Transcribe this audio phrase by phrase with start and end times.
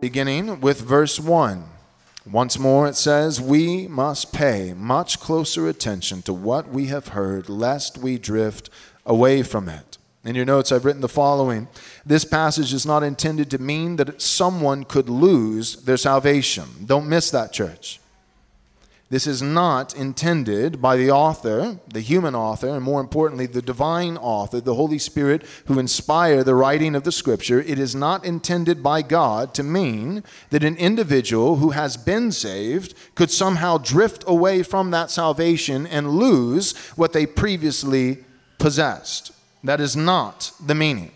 [0.00, 1.64] Beginning with verse 1.
[2.24, 7.48] Once more it says, We must pay much closer attention to what we have heard,
[7.48, 8.70] lest we drift
[9.04, 9.98] away from it.
[10.24, 11.66] In your notes, I've written the following
[12.06, 16.68] This passage is not intended to mean that someone could lose their salvation.
[16.86, 17.98] Don't miss that, church.
[19.10, 24.18] This is not intended by the author, the human author, and more importantly, the divine
[24.18, 27.58] author, the Holy Spirit who inspired the writing of the scripture.
[27.58, 32.92] It is not intended by God to mean that an individual who has been saved
[33.14, 38.24] could somehow drift away from that salvation and lose what they previously
[38.58, 39.32] possessed.
[39.64, 41.12] That is not the meaning.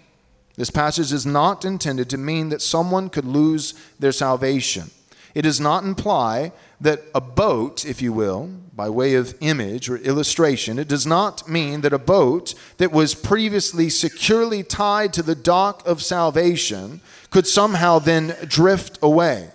[0.56, 4.90] This passage is not intended to mean that someone could lose their salvation.
[5.34, 9.96] It does not imply that a boat, if you will, by way of image or
[9.98, 15.34] illustration, it does not mean that a boat that was previously securely tied to the
[15.34, 19.50] dock of salvation could somehow then drift away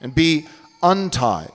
[0.00, 0.46] and be
[0.82, 1.50] untied.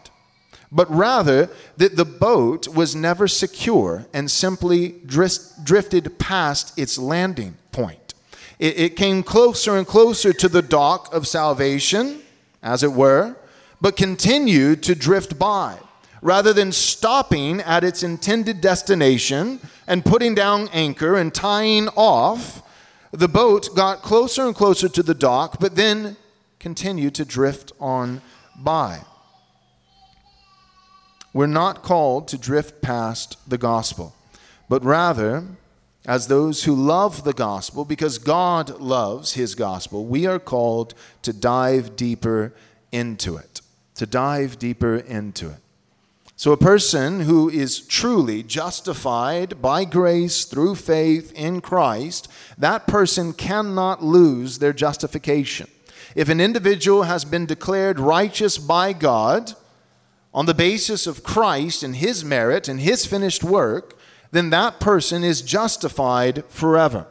[0.72, 8.14] But rather, that the boat was never secure and simply drifted past its landing point.
[8.59, 12.22] It, it came closer and closer to the dock of salvation,
[12.61, 13.36] as it were,
[13.82, 15.78] but continued to drift by.
[16.22, 22.62] Rather than stopping at its intended destination and putting down anchor and tying off,
[23.12, 26.18] the boat got closer and closer to the dock, but then
[26.60, 28.22] continued to drift on
[28.58, 29.00] by.
[31.34, 34.14] We're not called to drift past the gospel,
[34.68, 35.45] but rather,
[36.06, 41.32] as those who love the gospel, because God loves his gospel, we are called to
[41.32, 42.54] dive deeper
[42.92, 43.62] into it
[43.99, 45.60] to dive deeper into it.
[46.37, 53.33] So, a person who is truly justified by grace through faith in Christ, that person
[53.33, 55.67] cannot lose their justification.
[56.15, 59.54] If an individual has been declared righteous by God
[60.33, 63.99] on the basis of Christ and his merit and his finished work,
[64.32, 67.05] then that person is justified forever.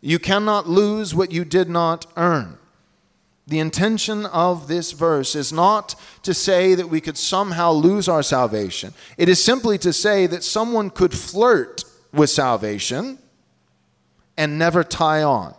[0.00, 2.58] You cannot lose what you did not earn.
[3.46, 8.22] The intention of this verse is not to say that we could somehow lose our
[8.22, 8.94] salvation.
[9.18, 13.18] It is simply to say that someone could flirt with salvation
[14.36, 15.54] and never tie on.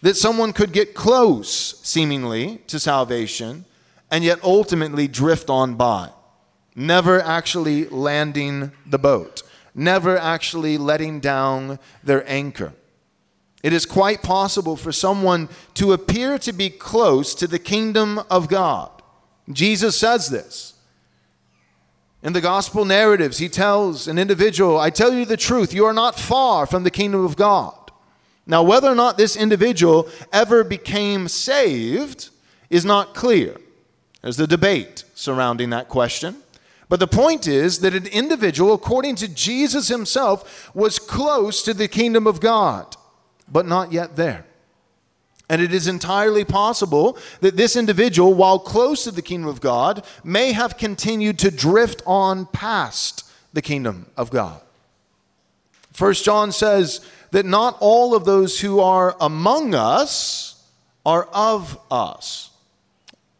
[0.00, 3.66] That someone could get close, seemingly, to salvation
[4.10, 6.10] and yet ultimately drift on by,
[6.74, 9.42] never actually landing the boat,
[9.74, 12.72] never actually letting down their anchor.
[13.62, 18.48] It is quite possible for someone to appear to be close to the kingdom of
[18.48, 18.90] God.
[19.50, 20.74] Jesus says this.
[22.22, 25.92] In the gospel narratives, he tells an individual, I tell you the truth, you are
[25.92, 27.74] not far from the kingdom of God.
[28.46, 32.30] Now, whether or not this individual ever became saved
[32.70, 33.56] is not clear.
[34.22, 36.36] There's the debate surrounding that question.
[36.88, 41.88] But the point is that an individual, according to Jesus himself, was close to the
[41.88, 42.95] kingdom of God
[43.48, 44.44] but not yet there.
[45.48, 50.04] And it is entirely possible that this individual, while close to the kingdom of God,
[50.24, 54.60] may have continued to drift on past the kingdom of God.
[55.92, 60.64] First John says that not all of those who are among us
[61.04, 62.50] are of us.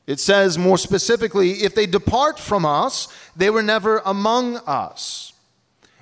[0.06, 5.32] It says more specifically, if they depart from us, they were never among us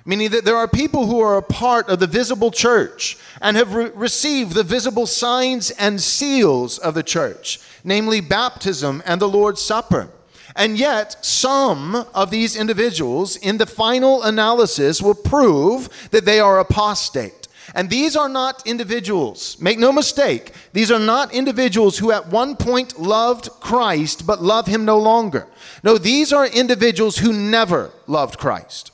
[0.05, 3.73] meaning that there are people who are a part of the visible church and have
[3.73, 9.61] re- received the visible signs and seals of the church, namely baptism and the Lord's
[9.61, 10.09] Supper.
[10.55, 16.59] And yet, some of these individuals, in the final analysis, will prove that they are
[16.59, 17.47] apostate.
[17.73, 22.55] And these are not individuals, make no mistake, these are not individuals who at one
[22.55, 25.47] point loved Christ but love him no longer.
[25.83, 28.91] No, these are individuals who never loved Christ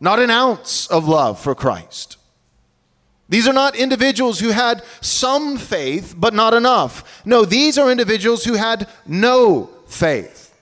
[0.00, 2.16] not an ounce of love for Christ.
[3.28, 7.22] These are not individuals who had some faith, but not enough.
[7.26, 10.54] No, these are individuals who had no faith.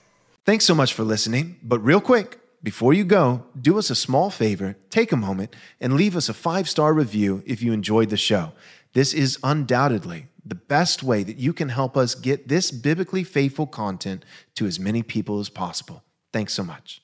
[0.45, 1.57] Thanks so much for listening.
[1.63, 5.93] But real quick, before you go, do us a small favor, take a moment, and
[5.93, 8.51] leave us a five star review if you enjoyed the show.
[8.93, 13.67] This is undoubtedly the best way that you can help us get this biblically faithful
[13.67, 14.23] content
[14.55, 16.03] to as many people as possible.
[16.31, 17.01] Thanks so much.